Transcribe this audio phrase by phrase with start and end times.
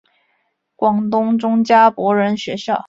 [0.75, 2.79] 广东中加柏仁学校。